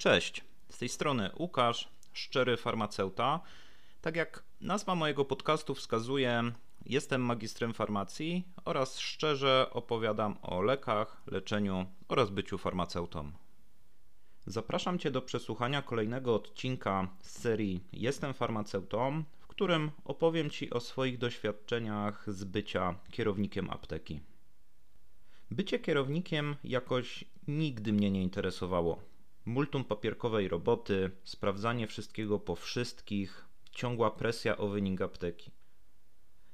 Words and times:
Cześć, 0.00 0.44
z 0.70 0.78
tej 0.78 0.88
strony 0.88 1.30
Łukasz, 1.38 1.88
szczery 2.12 2.56
farmaceuta. 2.56 3.40
Tak 4.00 4.16
jak 4.16 4.42
nazwa 4.60 4.94
mojego 4.94 5.24
podcastu 5.24 5.74
wskazuje, 5.74 6.52
jestem 6.86 7.22
magistrem 7.22 7.74
farmacji 7.74 8.44
oraz 8.64 8.98
szczerze 8.98 9.66
opowiadam 9.72 10.38
o 10.42 10.62
lekach, 10.62 11.22
leczeniu 11.26 11.86
oraz 12.08 12.30
byciu 12.30 12.58
farmaceutą. 12.58 13.32
Zapraszam 14.46 14.98
Cię 14.98 15.10
do 15.10 15.22
przesłuchania 15.22 15.82
kolejnego 15.82 16.34
odcinka 16.34 17.08
z 17.22 17.40
serii 17.40 17.84
Jestem 17.92 18.34
farmaceutą, 18.34 19.24
w 19.38 19.46
którym 19.46 19.90
opowiem 20.04 20.50
Ci 20.50 20.70
o 20.70 20.80
swoich 20.80 21.18
doświadczeniach 21.18 22.24
z 22.34 22.44
bycia 22.44 22.94
kierownikiem 23.10 23.70
apteki. 23.70 24.20
Bycie 25.50 25.78
kierownikiem 25.78 26.56
jakoś 26.64 27.24
nigdy 27.48 27.92
mnie 27.92 28.10
nie 28.10 28.22
interesowało 28.22 29.09
multum 29.44 29.84
papierkowej 29.84 30.48
roboty, 30.48 31.10
sprawdzanie 31.24 31.86
wszystkiego 31.86 32.38
po 32.38 32.56
wszystkich, 32.56 33.44
ciągła 33.70 34.10
presja 34.10 34.56
o 34.56 34.68
wynik 34.68 35.00
apteki. 35.00 35.50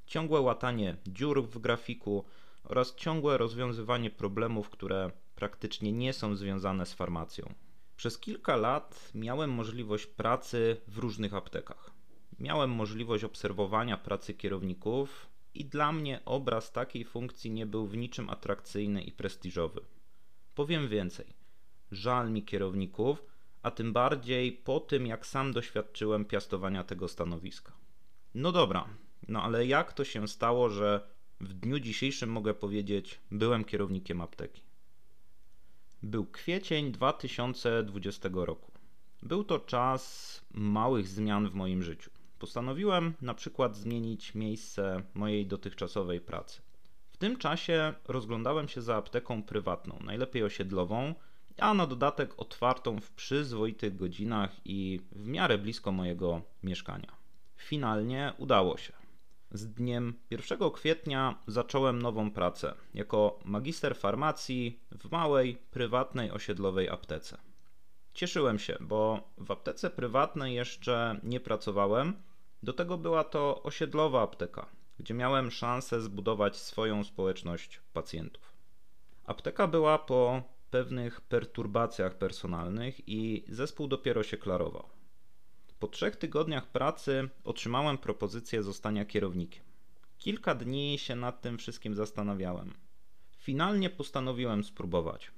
Ciągłe 0.07 0.41
łatanie 0.41 0.97
dziur 1.07 1.49
w 1.49 1.59
grafiku 1.59 2.25
oraz 2.65 2.95
ciągłe 2.95 3.39
rozwiązywanie 3.39 4.11
problemów, 4.11 4.71
które 4.71 5.11
praktycznie 5.35 5.93
nie 5.93 6.13
są 6.13 6.37
związane 6.37 6.87
z 6.87 6.93
farmacją. 6.93 7.55
Przez 7.97 8.19
kilka 8.19 8.57
lat 8.57 9.11
miałem 9.15 9.51
możliwość 9.51 10.07
pracy 10.07 10.77
w 10.89 10.99
różnych 10.99 11.35
aptekach. 11.35 11.91
Miałem 12.39 12.71
możliwość 12.71 13.25
obserwowania 13.25 13.97
pracy 13.97 14.35
kierowników 14.35 15.27
i 15.55 15.65
dla 15.65 15.93
mnie 15.93 16.21
obraz 16.25 16.73
takiej 16.73 17.05
funkcji 17.05 17.51
nie 17.51 17.66
był 17.66 17.87
w 17.87 17.97
niczym 17.97 18.30
atrakcyjny 18.30 19.03
i 19.03 19.13
prestiżowy. 19.13 19.80
Powiem 20.55 20.89
więcej 20.89 21.36
żal 21.93 22.31
mi 22.31 22.43
kierowników, 22.43 23.23
a 23.63 23.71
tym 23.71 23.93
bardziej 23.93 24.53
po 24.53 24.81
tym, 24.81 25.07
jak 25.07 25.27
sam 25.27 25.53
doświadczyłem 25.53 26.25
piastowania 26.25 26.85
tego 26.85 27.09
stanowiska. 27.09 27.73
No 28.35 28.52
dobra, 28.52 28.88
no 29.29 29.43
ale 29.43 29.66
jak 29.66 29.93
to 29.93 30.05
się 30.05 30.29
stało, 30.29 30.71
że 30.71 31.09
w 31.41 31.52
dniu 31.52 31.80
dzisiejszym 31.80 32.30
mogę 32.30 32.55
powiedzieć, 32.55 33.21
byłem 33.30 33.65
kierownikiem 33.65 34.21
apteki? 34.21 34.63
Był 36.02 36.27
kwiecień 36.27 36.93
2020 36.93 38.29
roku. 38.32 38.73
Był 39.23 39.45
to 39.45 39.59
czas 39.59 40.45
małych 40.51 41.09
zmian 41.09 41.49
w 41.49 41.55
moim 41.55 41.82
życiu. 41.82 42.10
Postanowiłem 42.38 43.15
na 43.21 43.35
przykład 43.35 43.77
zmienić 43.77 44.35
miejsce 44.35 45.03
mojej 45.15 45.47
dotychczasowej 45.47 46.21
pracy. 46.21 46.63
W 47.10 47.16
tym 47.16 47.37
czasie 47.37 47.95
rozglądałem 48.09 48.69
się 48.69 48.82
za 48.82 48.97
apteką 48.97 49.43
prywatną, 49.43 49.99
najlepiej 50.05 50.43
osiedlową, 50.43 51.15
a 51.59 51.74
na 51.74 51.87
dodatek 51.87 52.35
otwartą 52.37 53.01
w 53.01 53.12
przyzwoitych 53.12 53.96
godzinach 53.96 54.51
i 54.65 55.01
w 55.12 55.26
miarę 55.26 55.59
blisko 55.59 55.93
mojego 55.93 56.43
mieszkania. 56.63 57.16
Finalnie 57.57 58.32
udało 58.38 58.76
się. 58.76 58.93
Z 59.51 59.66
dniem 59.66 60.15
1 60.30 60.71
kwietnia 60.71 61.35
zacząłem 61.46 62.02
nową 62.02 62.30
pracę 62.30 62.74
jako 62.95 63.38
magister 63.45 63.96
farmacji 63.96 64.81
w 64.91 65.10
małej, 65.10 65.56
prywatnej 65.71 66.31
osiedlowej 66.31 66.88
aptece. 66.88 67.38
Cieszyłem 68.15 68.59
się, 68.59 68.76
bo 68.81 69.31
w 69.38 69.50
aptece 69.50 69.91
prywatnej 69.91 70.54
jeszcze 70.54 71.20
nie 71.22 71.41
pracowałem. 71.41 72.22
Do 72.62 72.72
tego 72.72 72.98
była 72.98 73.25
to 73.25 73.62
osiedlowa 73.62 74.22
apteka, 74.22 74.66
gdzie 74.98 75.15
miałem 75.15 75.50
szansę 75.50 76.00
zbudować 76.00 76.56
swoją 76.56 77.04
społeczność 77.04 77.81
pacjentów. 77.93 78.53
Apteka 79.25 79.66
była 79.66 79.98
po 79.98 80.43
pewnych 80.71 81.21
perturbacjach 81.21 82.19
personalnych 82.19 83.09
i 83.09 83.45
zespół 83.49 83.89
dopiero 83.89 84.22
się 84.22 84.37
klarował. 84.37 84.89
Po 85.78 85.89
trzech 85.89 86.17
tygodniach 86.17 86.67
pracy 86.67 87.28
otrzymałem 87.45 87.99
propozycję 87.99 88.62
zostania 88.62 89.05
kierownikiem. 89.05 89.65
Kilka 90.19 90.55
dni 90.55 90.99
się 90.99 91.17
nad 91.17 91.41
tym 91.41 91.59
wszystkim 91.59 91.94
zastanawiałem. 91.94 92.75
Finalnie 93.38 93.91
postanowiłem 93.91 94.65
spróbować. 94.65 95.31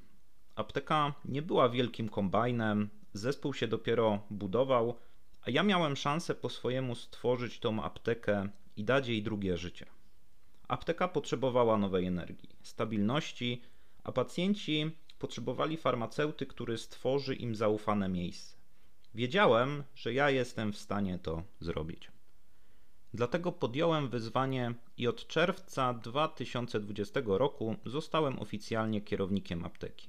Apteka 0.54 1.14
nie 1.24 1.42
była 1.42 1.68
wielkim 1.68 2.08
kombajnem, 2.08 2.88
zespół 3.12 3.54
się 3.54 3.68
dopiero 3.68 4.22
budował, 4.30 4.98
a 5.42 5.50
ja 5.50 5.62
miałem 5.62 5.96
szansę 5.96 6.34
po 6.34 6.48
swojemu 6.48 6.94
stworzyć 6.94 7.58
tą 7.60 7.82
aptekę 7.82 8.48
i 8.76 8.84
dać 8.84 9.08
jej 9.08 9.22
drugie 9.22 9.56
życie. 9.56 9.86
Apteka 10.68 11.08
potrzebowała 11.08 11.78
nowej 11.78 12.06
energii, 12.06 12.48
stabilności, 12.62 13.62
a 14.04 14.12
pacjenci 14.12 14.90
potrzebowali 15.18 15.76
farmaceuty, 15.76 16.46
który 16.46 16.78
stworzy 16.78 17.34
im 17.34 17.54
zaufane 17.54 18.08
miejsce. 18.08 18.56
Wiedziałem, 19.14 19.84
że 19.94 20.12
ja 20.12 20.30
jestem 20.30 20.72
w 20.72 20.78
stanie 20.78 21.18
to 21.18 21.42
zrobić. 21.60 22.10
Dlatego 23.14 23.52
podjąłem 23.52 24.08
wyzwanie 24.08 24.74
i 24.96 25.06
od 25.06 25.26
czerwca 25.26 25.94
2020 25.94 27.20
roku 27.26 27.76
zostałem 27.86 28.38
oficjalnie 28.38 29.00
kierownikiem 29.00 29.64
apteki. 29.64 30.08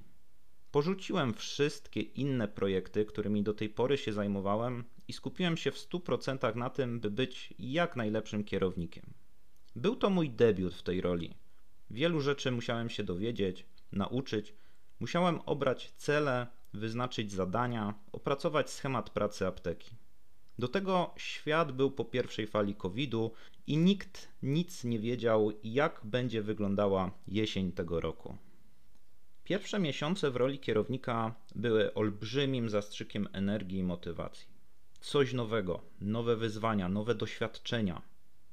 Porzuciłem 0.72 1.34
wszystkie 1.34 2.02
inne 2.02 2.48
projekty, 2.48 3.06
którymi 3.06 3.44
do 3.44 3.54
tej 3.54 3.70
pory 3.70 3.98
się 3.98 4.14
zajmowałem 4.14 4.84
i 5.08 5.14
skupiłem 5.14 5.58
się 5.58 5.72
w 5.72 5.78
100% 5.78 6.56
na 6.56 6.70
tym, 6.70 7.00
by 7.00 7.12
być 7.12 7.54
jak 7.60 7.96
najlepszym 7.96 8.44
kierownikiem. 8.44 9.14
Był 9.76 9.96
to 9.96 10.10
mój 10.10 10.30
debiut 10.30 10.74
w 10.74 10.84
tej 10.84 11.02
roli. 11.02 11.36
Wielu 11.92 12.22
rzeczy 12.22 12.52
musiałem 12.52 12.90
się 12.90 13.04
dowiedzieć, 13.04 13.66
nauczyć 13.92 14.54
Musiałem 15.00 15.40
obrać 15.46 15.94
cele, 15.98 16.48
wyznaczyć 16.74 17.32
zadania, 17.32 17.94
opracować 18.12 18.70
schemat 18.70 19.10
pracy 19.10 19.48
apteki. 19.48 19.96
Do 20.60 20.68
tego 20.68 21.14
świat 21.18 21.72
był 21.72 21.92
po 21.92 22.06
pierwszej 22.06 22.48
fali 22.48 22.76
COVID-u 22.76 23.32
i 23.68 23.78
nikt 23.78 24.28
nic 24.44 24.84
nie 24.84 25.00
wiedział, 25.00 25.52
jak 25.64 26.02
będzie 26.04 26.42
wyglądała 26.42 27.12
jesień 27.28 27.72
tego 27.72 28.00
roku. 28.00 28.38
Pierwsze 29.44 29.80
miesiące 29.80 30.32
w 30.32 30.36
roli 30.36 30.60
kierownika 30.60 31.36
były 31.56 31.94
olbrzymim 31.94 32.70
zastrzykiem 32.70 33.28
energii 33.34 33.80
i 33.80 33.84
motywacji. 33.84 34.48
Coś 35.00 35.34
nowego, 35.34 35.82
nowe 36.02 36.36
wyzwania, 36.36 36.90
nowe 36.90 37.16
doświadczenia. 37.16 38.02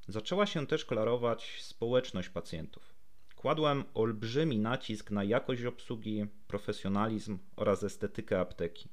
Zaczęła 0.08 0.46
się 0.46 0.66
też 0.66 0.84
klarować 0.84 1.62
społeczność 1.62 2.28
pacjentów. 2.28 2.95
Kładłem 3.46 3.84
olbrzymi 3.94 4.58
nacisk 4.58 5.10
na 5.10 5.24
jakość 5.24 5.64
obsługi, 5.64 6.26
profesjonalizm 6.46 7.38
oraz 7.56 7.82
estetykę 7.82 8.40
apteki. 8.40 8.88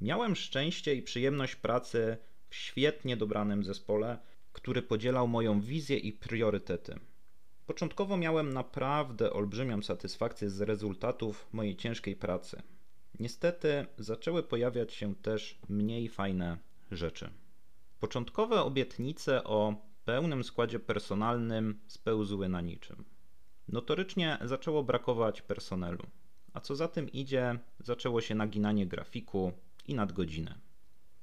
Miałem 0.00 0.36
szczęście 0.36 0.94
i 0.94 1.02
przyjemność 1.02 1.56
pracy 1.56 2.16
w 2.48 2.54
świetnie 2.54 3.16
dobranym 3.16 3.64
zespole, 3.64 4.18
który 4.52 4.82
podzielał 4.82 5.28
moją 5.28 5.60
wizję 5.60 5.96
i 5.96 6.12
priorytety. 6.12 6.98
Początkowo 7.66 8.16
miałem 8.16 8.52
naprawdę 8.52 9.32
olbrzymią 9.32 9.82
satysfakcję 9.82 10.50
z 10.50 10.60
rezultatów 10.60 11.46
mojej 11.52 11.76
ciężkiej 11.76 12.16
pracy. 12.16 12.62
Niestety 13.20 13.86
zaczęły 13.98 14.42
pojawiać 14.42 14.94
się 14.94 15.14
też 15.14 15.58
mniej 15.68 16.08
fajne 16.08 16.58
rzeczy. 16.90 17.30
Początkowe 18.00 18.62
obietnice 18.62 19.44
o 19.44 19.74
pełnym 20.04 20.44
składzie 20.44 20.80
personalnym 20.80 21.80
spełzły 21.86 22.48
na 22.48 22.60
niczym. 22.60 23.15
Notorycznie 23.68 24.38
zaczęło 24.44 24.82
brakować 24.82 25.42
personelu, 25.42 26.06
a 26.52 26.60
co 26.60 26.76
za 26.76 26.88
tym 26.88 27.12
idzie, 27.12 27.58
zaczęło 27.80 28.20
się 28.20 28.34
naginanie 28.34 28.86
grafiku 28.86 29.52
i 29.86 29.94
nadgodziny. 29.94 30.54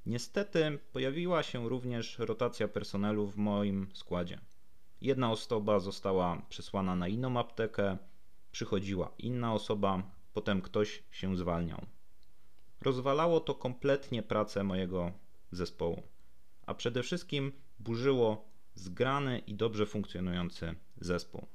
Niestety 0.05 0.79
pojawiła 0.91 1.43
się 1.43 1.69
również 1.69 2.19
rotacja 2.19 2.67
personelu 2.67 3.27
w 3.27 3.37
moim 3.37 3.87
składzie. 3.93 4.39
Jedna 5.01 5.31
osoba 5.31 5.79
została 5.79 6.41
przesłana 6.49 6.95
na 6.95 7.07
inną 7.07 7.39
aptekę, 7.39 7.97
przychodziła 8.51 9.11
inna 9.17 9.53
osoba, 9.53 10.03
potem 10.33 10.61
ktoś 10.61 11.03
się 11.11 11.37
zwalniał. 11.37 11.85
Rozwalało 12.81 13.39
to 13.39 13.55
kompletnie 13.55 14.23
pracę 14.23 14.63
mojego 14.63 15.11
zespołu, 15.51 16.03
a 16.65 16.73
przede 16.73 17.03
wszystkim 17.03 17.51
burzyło 17.79 18.49
zgrany 18.75 19.39
i 19.39 19.55
dobrze 19.55 19.85
funkcjonujący 19.85 20.75
zespół. 20.97 21.47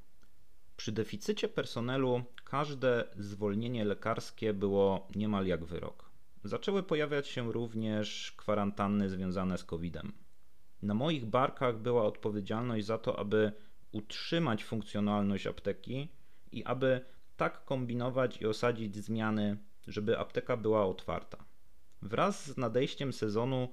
Przy 0.79 0.93
deficycie 0.93 1.49
personelu 1.49 2.25
każde 2.45 3.05
zwolnienie 3.17 3.85
lekarskie 3.85 4.55
było 4.55 5.09
niemal 5.15 5.47
jak 5.47 5.65
wyrok. 5.65 6.11
Zaczęły 6.45 6.83
pojawiać 6.83 7.29
się 7.29 7.53
również 7.53 8.33
kwarantanny 8.37 9.11
związane 9.11 9.59
z 9.59 9.65
COVID-em. 9.65 10.13
Na 10.83 10.95
moich 10.95 11.25
barkach 11.27 11.79
była 11.79 12.05
odpowiedzialność 12.05 12.87
za 12.87 12.99
to, 12.99 13.19
aby 13.19 13.53
utrzymać 13.93 14.65
funkcjonalność 14.65 15.47
apteki 15.47 16.09
i 16.53 16.65
aby 16.65 17.01
tak 17.37 17.65
kombinować 17.65 18.41
i 18.41 18.47
osadzić 18.47 18.97
zmiany, 18.97 19.57
żeby 19.87 20.19
apteka 20.19 20.57
była 20.57 20.87
otwarta. 20.87 21.45
Wraz 22.03 22.47
z 22.47 22.57
nadejściem 22.57 23.13
sezonu 23.13 23.69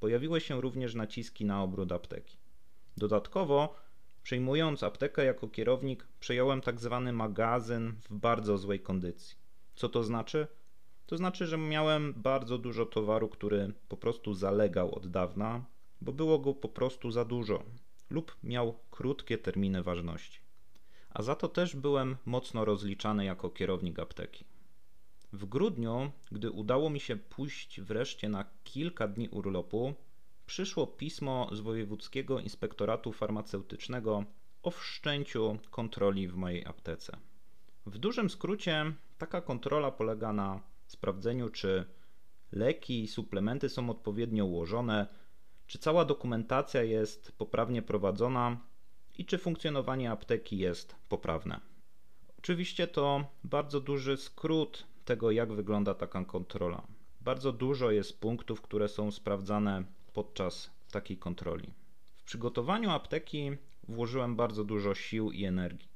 pojawiły 0.00 0.40
się 0.40 0.60
również 0.60 0.94
naciski 0.94 1.44
na 1.44 1.62
obrót 1.62 1.92
apteki. 1.92 2.38
Dodatkowo 2.96 3.85
Przejmując 4.26 4.82
aptekę 4.82 5.24
jako 5.24 5.48
kierownik, 5.48 6.08
przejąłem 6.20 6.60
tak 6.60 6.80
zwany 6.80 7.12
magazyn 7.12 7.94
w 8.10 8.14
bardzo 8.14 8.58
złej 8.58 8.80
kondycji. 8.80 9.36
Co 9.74 9.88
to 9.88 10.04
znaczy? 10.04 10.46
To 11.06 11.16
znaczy, 11.16 11.46
że 11.46 11.58
miałem 11.58 12.14
bardzo 12.16 12.58
dużo 12.58 12.86
towaru, 12.86 13.28
który 13.28 13.72
po 13.88 13.96
prostu 13.96 14.34
zalegał 14.34 14.94
od 14.94 15.06
dawna, 15.06 15.64
bo 16.00 16.12
było 16.12 16.38
go 16.38 16.54
po 16.54 16.68
prostu 16.68 17.10
za 17.10 17.24
dużo 17.24 17.62
lub 18.10 18.36
miał 18.42 18.78
krótkie 18.90 19.38
terminy 19.38 19.82
ważności. 19.82 20.40
A 21.10 21.22
za 21.22 21.34
to 21.34 21.48
też 21.48 21.76
byłem 21.76 22.16
mocno 22.24 22.64
rozliczany 22.64 23.24
jako 23.24 23.50
kierownik 23.50 23.98
apteki. 23.98 24.44
W 25.32 25.44
grudniu, 25.44 26.10
gdy 26.32 26.50
udało 26.50 26.90
mi 26.90 27.00
się 27.00 27.16
pójść 27.16 27.80
wreszcie 27.80 28.28
na 28.28 28.44
kilka 28.64 29.08
dni 29.08 29.28
urlopu, 29.28 29.94
przyszło 30.46 30.86
pismo 30.86 31.48
z 31.52 31.60
Wojewódzkiego 31.60 32.40
Inspektoratu 32.40 33.12
Farmaceutycznego 33.12 34.24
o 34.62 34.70
wszczęciu 34.70 35.58
kontroli 35.70 36.28
w 36.28 36.36
mojej 36.36 36.66
aptece. 36.66 37.16
W 37.86 37.98
dużym 37.98 38.30
skrócie, 38.30 38.92
taka 39.18 39.40
kontrola 39.40 39.90
polega 39.90 40.32
na 40.32 40.60
sprawdzeniu, 40.86 41.48
czy 41.48 41.84
leki 42.52 43.02
i 43.02 43.08
suplementy 43.08 43.68
są 43.68 43.90
odpowiednio 43.90 44.44
ułożone, 44.44 45.06
czy 45.66 45.78
cała 45.78 46.04
dokumentacja 46.04 46.82
jest 46.82 47.32
poprawnie 47.38 47.82
prowadzona 47.82 48.60
i 49.18 49.24
czy 49.24 49.38
funkcjonowanie 49.38 50.10
apteki 50.10 50.58
jest 50.58 50.96
poprawne. 51.08 51.60
Oczywiście 52.38 52.86
to 52.86 53.24
bardzo 53.44 53.80
duży 53.80 54.16
skrót 54.16 54.86
tego, 55.04 55.30
jak 55.30 55.52
wygląda 55.52 55.94
taka 55.94 56.24
kontrola. 56.24 56.86
Bardzo 57.20 57.52
dużo 57.52 57.90
jest 57.90 58.20
punktów, 58.20 58.62
które 58.62 58.88
są 58.88 59.10
sprawdzane 59.10 59.84
podczas 60.16 60.70
takiej 60.90 61.16
kontroli. 61.16 61.68
W 62.16 62.22
przygotowaniu 62.24 62.90
apteki 62.90 63.50
włożyłem 63.88 64.36
bardzo 64.36 64.64
dużo 64.64 64.94
sił 64.94 65.30
i 65.30 65.44
energii. 65.44 65.88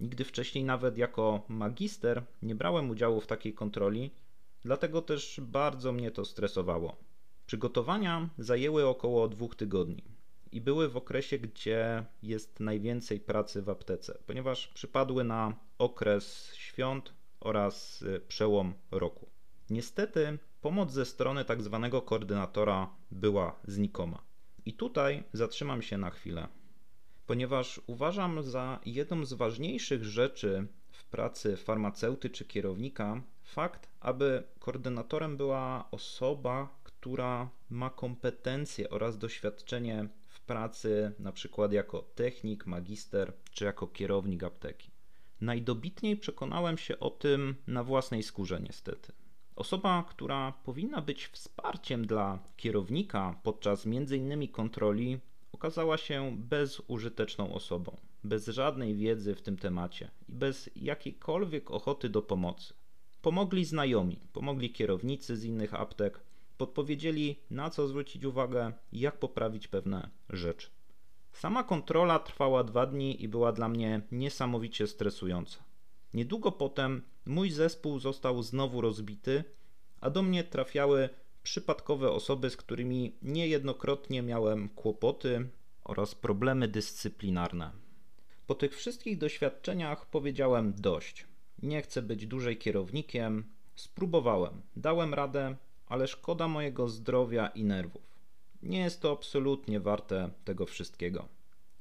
Nigdy 0.00 0.24
wcześniej, 0.24 0.64
nawet 0.64 0.98
jako 0.98 1.42
magister, 1.48 2.22
nie 2.42 2.54
brałem 2.54 2.90
udziału 2.90 3.20
w 3.20 3.26
takiej 3.26 3.54
kontroli, 3.54 4.10
dlatego 4.64 5.02
też 5.02 5.40
bardzo 5.42 5.92
mnie 5.92 6.10
to 6.10 6.24
stresowało. 6.24 6.96
Przygotowania 7.46 8.28
zajęły 8.38 8.86
około 8.86 9.28
dwóch 9.28 9.54
tygodni 9.56 10.04
i 10.52 10.60
były 10.60 10.88
w 10.88 10.96
okresie, 10.96 11.38
gdzie 11.38 12.04
jest 12.22 12.60
najwięcej 12.60 13.20
pracy 13.20 13.62
w 13.62 13.68
aptece, 13.68 14.18
ponieważ 14.26 14.68
przypadły 14.68 15.24
na 15.24 15.56
okres 15.78 16.54
świąt 16.54 17.14
oraz 17.40 18.02
y, 18.02 18.20
przełom 18.28 18.74
roku. 18.90 19.23
Niestety 19.70 20.38
pomoc 20.60 20.92
ze 20.92 21.04
strony 21.04 21.44
tak 21.44 21.62
zwanego 21.62 22.02
koordynatora 22.02 22.90
była 23.10 23.60
znikoma. 23.64 24.22
I 24.66 24.72
tutaj 24.72 25.24
zatrzymam 25.32 25.82
się 25.82 25.98
na 25.98 26.10
chwilę, 26.10 26.48
ponieważ 27.26 27.80
uważam 27.86 28.42
za 28.42 28.80
jedną 28.86 29.24
z 29.24 29.32
ważniejszych 29.32 30.04
rzeczy 30.04 30.66
w 30.90 31.04
pracy 31.04 31.56
farmaceuty 31.56 32.30
czy 32.30 32.44
kierownika 32.44 33.22
fakt, 33.42 33.88
aby 34.00 34.42
koordynatorem 34.58 35.36
była 35.36 35.88
osoba, 35.90 36.80
która 36.82 37.50
ma 37.70 37.90
kompetencje 37.90 38.90
oraz 38.90 39.18
doświadczenie 39.18 40.08
w 40.28 40.40
pracy, 40.40 41.12
na 41.18 41.32
przykład 41.32 41.72
jako 41.72 42.02
technik, 42.02 42.66
magister 42.66 43.32
czy 43.50 43.64
jako 43.64 43.86
kierownik 43.86 44.42
apteki. 44.42 44.90
Najdobitniej 45.40 46.16
przekonałem 46.16 46.78
się 46.78 46.98
o 46.98 47.10
tym 47.10 47.54
na 47.66 47.84
własnej 47.84 48.22
skórze, 48.22 48.60
niestety. 48.60 49.12
Osoba, 49.56 50.04
która 50.08 50.52
powinna 50.52 51.02
być 51.02 51.26
wsparciem 51.26 52.06
dla 52.06 52.38
kierownika 52.56 53.40
podczas 53.42 53.86
m.in. 53.86 54.48
kontroli, 54.48 55.18
okazała 55.52 55.96
się 55.98 56.36
bezużyteczną 56.38 57.54
osobą, 57.54 57.96
bez 58.24 58.48
żadnej 58.48 58.94
wiedzy 58.94 59.34
w 59.34 59.42
tym 59.42 59.56
temacie 59.56 60.10
i 60.28 60.32
bez 60.32 60.70
jakiejkolwiek 60.76 61.70
ochoty 61.70 62.08
do 62.08 62.22
pomocy. 62.22 62.74
Pomogli 63.22 63.64
znajomi, 63.64 64.20
pomogli 64.32 64.70
kierownicy 64.70 65.36
z 65.36 65.44
innych 65.44 65.74
aptek, 65.74 66.20
podpowiedzieli 66.58 67.40
na 67.50 67.70
co 67.70 67.88
zwrócić 67.88 68.24
uwagę, 68.24 68.72
jak 68.92 69.18
poprawić 69.18 69.68
pewne 69.68 70.10
rzeczy. 70.30 70.68
Sama 71.32 71.64
kontrola 71.64 72.18
trwała 72.18 72.64
dwa 72.64 72.86
dni 72.86 73.22
i 73.22 73.28
była 73.28 73.52
dla 73.52 73.68
mnie 73.68 74.00
niesamowicie 74.12 74.86
stresująca. 74.86 75.64
Niedługo 76.14 76.52
potem 76.52 77.02
mój 77.26 77.50
zespół 77.50 77.98
został 77.98 78.42
znowu 78.42 78.80
rozbity, 78.80 79.44
a 80.00 80.10
do 80.10 80.22
mnie 80.22 80.44
trafiały 80.44 81.08
przypadkowe 81.42 82.10
osoby, 82.10 82.50
z 82.50 82.56
którymi 82.56 83.16
niejednokrotnie 83.22 84.22
miałem 84.22 84.68
kłopoty 84.68 85.48
oraz 85.84 86.14
problemy 86.14 86.68
dyscyplinarne. 86.68 87.70
Po 88.46 88.54
tych 88.54 88.76
wszystkich 88.76 89.18
doświadczeniach 89.18 90.06
powiedziałem 90.06 90.74
dość. 90.76 91.26
Nie 91.62 91.82
chcę 91.82 92.02
być 92.02 92.26
dłużej 92.26 92.58
kierownikiem. 92.58 93.44
Spróbowałem, 93.74 94.62
dałem 94.76 95.14
radę, 95.14 95.56
ale 95.86 96.08
szkoda 96.08 96.48
mojego 96.48 96.88
zdrowia 96.88 97.46
i 97.46 97.64
nerwów. 97.64 98.20
Nie 98.62 98.78
jest 98.78 99.00
to 99.00 99.12
absolutnie 99.12 99.80
warte 99.80 100.30
tego 100.44 100.66
wszystkiego. 100.66 101.28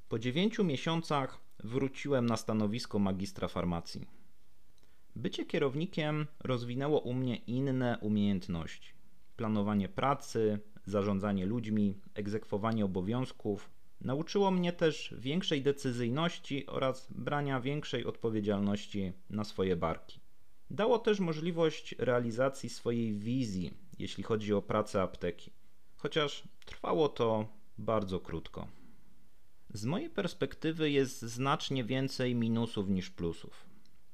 Po 0.09 0.19
dziewięciu 0.19 0.63
miesiącach 0.63 1.39
wróciłem 1.63 2.25
na 2.25 2.37
stanowisko 2.37 2.99
magistra 2.99 3.47
farmacji. 3.47 4.07
Bycie 5.15 5.45
kierownikiem 5.45 6.27
rozwinęło 6.39 6.99
u 6.99 7.13
mnie 7.13 7.35
inne 7.35 7.97
umiejętności: 8.01 8.93
planowanie 9.35 9.89
pracy, 9.89 10.59
zarządzanie 10.85 11.45
ludźmi, 11.45 11.97
egzekwowanie 12.13 12.85
obowiązków. 12.85 13.69
Nauczyło 14.01 14.51
mnie 14.51 14.73
też 14.73 15.15
większej 15.17 15.61
decyzyjności 15.61 16.67
oraz 16.67 17.07
brania 17.11 17.61
większej 17.61 18.05
odpowiedzialności 18.05 19.13
na 19.29 19.43
swoje 19.43 19.75
barki. 19.75 20.19
Dało 20.69 20.99
też 20.99 21.19
możliwość 21.19 21.95
realizacji 21.97 22.69
swojej 22.69 23.13
wizji, 23.13 23.73
jeśli 23.99 24.23
chodzi 24.23 24.53
o 24.53 24.61
pracę 24.61 25.01
apteki, 25.01 25.51
chociaż 25.95 26.43
trwało 26.65 27.09
to 27.09 27.47
bardzo 27.77 28.19
krótko. 28.19 28.67
Z 29.73 29.85
mojej 29.85 30.09
perspektywy 30.09 30.91
jest 30.91 31.21
znacznie 31.21 31.83
więcej 31.83 32.35
minusów 32.35 32.89
niż 32.89 33.09
plusów. 33.09 33.72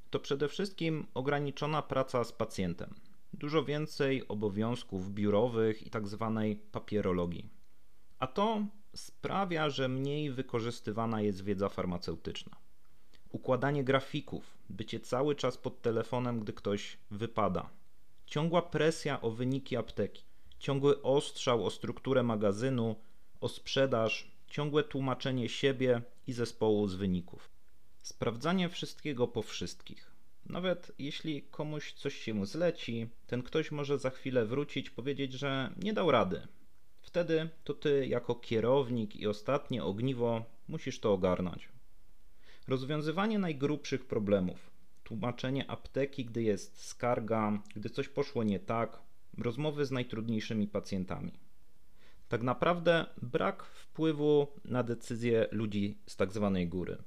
To 0.09 0.19
przede 0.19 0.47
wszystkim 0.47 1.07
ograniczona 1.13 1.81
praca 1.81 2.23
z 2.23 2.31
pacjentem, 2.31 2.95
dużo 3.33 3.63
więcej 3.63 4.27
obowiązków 4.27 5.13
biurowych 5.13 5.87
i 5.87 5.89
tak 5.89 6.07
zwanej 6.07 6.55
papierologii. 6.55 7.49
A 8.19 8.27
to 8.27 8.65
sprawia, 8.95 9.69
że 9.69 9.87
mniej 9.87 10.31
wykorzystywana 10.31 11.21
jest 11.21 11.43
wiedza 11.43 11.69
farmaceutyczna. 11.69 12.57
Układanie 13.29 13.83
grafików, 13.83 14.57
bycie 14.69 14.99
cały 14.99 15.35
czas 15.35 15.57
pod 15.57 15.81
telefonem, 15.81 16.39
gdy 16.39 16.53
ktoś 16.53 16.97
wypada, 17.11 17.69
ciągła 18.25 18.61
presja 18.61 19.21
o 19.21 19.31
wyniki 19.31 19.77
apteki, 19.77 20.23
ciągły 20.59 21.01
ostrzał 21.01 21.65
o 21.65 21.69
strukturę 21.69 22.23
magazynu, 22.23 22.95
o 23.41 23.49
sprzedaż, 23.49 24.31
ciągłe 24.47 24.83
tłumaczenie 24.83 25.49
siebie 25.49 26.01
i 26.27 26.33
zespołu 26.33 26.87
z 26.87 26.95
wyników. 26.95 27.48
Sprawdzanie 28.01 28.69
wszystkiego 28.69 29.27
po 29.27 29.41
wszystkich. 29.41 30.11
Nawet 30.45 30.91
jeśli 30.99 31.41
komuś 31.41 31.93
coś 31.93 32.15
się 32.15 32.45
zleci, 32.45 33.07
ten 33.27 33.43
ktoś 33.43 33.71
może 33.71 33.99
za 33.99 34.09
chwilę 34.09 34.45
wrócić, 34.45 34.89
powiedzieć, 34.89 35.33
że 35.33 35.73
nie 35.83 35.93
dał 35.93 36.11
rady. 36.11 36.47
Wtedy 37.01 37.49
to 37.63 37.73
ty, 37.73 38.07
jako 38.07 38.35
kierownik 38.35 39.15
i 39.15 39.27
ostatnie 39.27 39.83
ogniwo, 39.83 40.45
musisz 40.67 40.99
to 40.99 41.13
ogarnąć. 41.13 41.69
Rozwiązywanie 42.67 43.39
najgrubszych 43.39 44.05
problemów, 44.05 44.71
tłumaczenie 45.03 45.71
apteki, 45.71 46.25
gdy 46.25 46.43
jest 46.43 46.85
skarga, 46.85 47.61
gdy 47.75 47.89
coś 47.89 48.07
poszło 48.07 48.43
nie 48.43 48.59
tak, 48.59 48.99
rozmowy 49.37 49.85
z 49.85 49.91
najtrudniejszymi 49.91 50.67
pacjentami. 50.67 51.31
Tak 52.29 52.43
naprawdę 52.43 53.05
brak 53.21 53.63
wpływu 53.63 54.47
na 54.65 54.83
decyzje 54.83 55.47
ludzi 55.51 55.97
z 56.07 56.15
tak 56.15 56.31
zwanej 56.31 56.67
góry. 56.67 56.97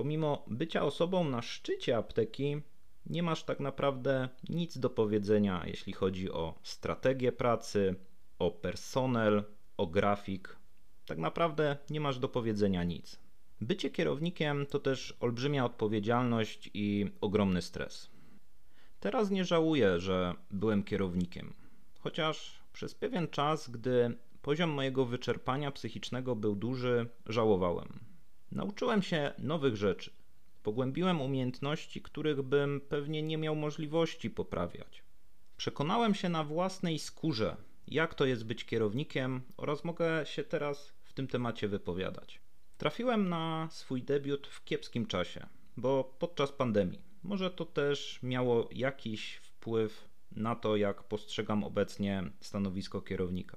Pomimo 0.00 0.44
bycia 0.46 0.82
osobą 0.82 1.24
na 1.24 1.42
szczycie 1.42 1.96
apteki, 1.96 2.62
nie 3.06 3.22
masz 3.22 3.44
tak 3.44 3.60
naprawdę 3.60 4.28
nic 4.48 4.78
do 4.78 4.90
powiedzenia, 4.90 5.62
jeśli 5.66 5.92
chodzi 5.92 6.30
o 6.30 6.54
strategię 6.62 7.32
pracy, 7.32 7.94
o 8.38 8.50
personel, 8.50 9.44
o 9.76 9.86
grafik. 9.86 10.56
Tak 11.06 11.18
naprawdę 11.18 11.76
nie 11.90 12.00
masz 12.00 12.18
do 12.18 12.28
powiedzenia 12.28 12.84
nic. 12.84 13.18
Bycie 13.60 13.90
kierownikiem 13.90 14.66
to 14.66 14.78
też 14.78 15.16
olbrzymia 15.20 15.64
odpowiedzialność 15.64 16.70
i 16.74 17.10
ogromny 17.20 17.62
stres. 17.62 18.10
Teraz 19.00 19.30
nie 19.30 19.44
żałuję, 19.44 20.00
że 20.00 20.34
byłem 20.50 20.84
kierownikiem, 20.84 21.54
chociaż 21.98 22.62
przez 22.72 22.94
pewien 22.94 23.28
czas, 23.28 23.70
gdy 23.70 24.16
poziom 24.42 24.70
mojego 24.70 25.04
wyczerpania 25.04 25.70
psychicznego 25.70 26.36
był 26.36 26.54
duży, 26.56 27.08
żałowałem. 27.26 28.09
Nauczyłem 28.52 29.02
się 29.02 29.32
nowych 29.38 29.76
rzeczy, 29.76 30.10
pogłębiłem 30.62 31.20
umiejętności, 31.20 32.02
których 32.02 32.42
bym 32.42 32.80
pewnie 32.80 33.22
nie 33.22 33.38
miał 33.38 33.56
możliwości 33.56 34.30
poprawiać. 34.30 35.02
Przekonałem 35.56 36.14
się 36.14 36.28
na 36.28 36.44
własnej 36.44 36.98
skórze, 36.98 37.56
jak 37.86 38.14
to 38.14 38.24
jest 38.24 38.46
być 38.46 38.64
kierownikiem, 38.64 39.42
oraz 39.56 39.84
mogę 39.84 40.26
się 40.26 40.44
teraz 40.44 40.92
w 41.04 41.12
tym 41.12 41.28
temacie 41.28 41.68
wypowiadać. 41.68 42.40
Trafiłem 42.76 43.28
na 43.28 43.68
swój 43.70 44.02
debiut 44.02 44.46
w 44.46 44.64
kiepskim 44.64 45.06
czasie, 45.06 45.46
bo 45.76 46.16
podczas 46.18 46.52
pandemii. 46.52 47.02
Może 47.22 47.50
to 47.50 47.64
też 47.64 48.18
miało 48.22 48.68
jakiś 48.72 49.34
wpływ 49.34 50.08
na 50.32 50.56
to, 50.56 50.76
jak 50.76 51.02
postrzegam 51.02 51.64
obecnie 51.64 52.22
stanowisko 52.40 53.02
kierownika. 53.02 53.56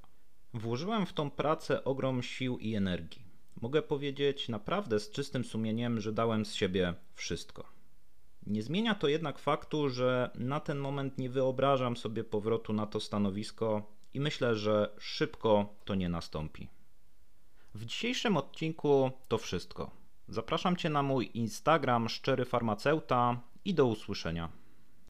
Włożyłem 0.53 1.05
w 1.05 1.13
tą 1.13 1.31
pracę 1.31 1.83
ogrom 1.83 2.23
sił 2.23 2.57
i 2.57 2.75
energii. 2.75 3.22
Mogę 3.63 3.81
powiedzieć 3.81 4.49
naprawdę 4.49 4.99
z 4.99 5.11
czystym 5.11 5.43
sumieniem, 5.43 5.99
że 5.99 6.13
dałem 6.13 6.45
z 6.45 6.53
siebie 6.53 6.93
wszystko. 7.13 7.63
Nie 8.47 8.63
zmienia 8.63 8.95
to 8.95 9.07
jednak 9.07 9.39
faktu, 9.39 9.89
że 9.89 10.31
na 10.35 10.59
ten 10.59 10.77
moment 10.77 11.17
nie 11.17 11.29
wyobrażam 11.29 11.97
sobie 11.97 12.23
powrotu 12.23 12.73
na 12.73 12.87
to 12.87 12.99
stanowisko 12.99 13.83
i 14.13 14.19
myślę, 14.19 14.55
że 14.55 14.95
szybko 14.99 15.75
to 15.85 15.95
nie 15.95 16.09
nastąpi. 16.09 16.67
W 17.73 17.85
dzisiejszym 17.85 18.37
odcinku 18.37 19.11
to 19.27 19.37
wszystko. 19.37 19.91
Zapraszam 20.27 20.75
Cię 20.75 20.89
na 20.89 21.03
mój 21.03 21.31
Instagram 21.33 22.09
Szczery 22.09 22.45
Farmaceuta 22.45 23.41
i 23.65 23.73
do 23.73 23.85
usłyszenia. 23.85 24.49